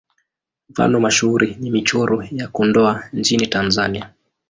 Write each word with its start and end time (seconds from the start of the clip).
Mfano 0.69 0.99
mashuhuri 0.99 1.55
ni 1.59 1.71
Michoro 1.71 2.23
ya 2.31 2.47
Kondoa 2.47 3.03
nchini 3.13 3.47
Tanzania. 3.47 4.09